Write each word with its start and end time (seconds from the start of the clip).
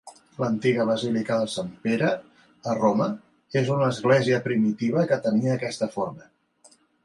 L'antiga 0.43 0.85
basílica 0.89 1.37
de 1.41 1.49
Sant 1.55 1.69
Pere 1.83 2.07
a 2.73 2.75
Roma 2.79 3.09
és 3.63 3.71
una 3.77 3.87
església 3.93 4.43
primitiva 4.49 5.07
que 5.13 5.23
tenia 5.31 5.57
aquesta 5.61 5.93
forma. 5.97 6.31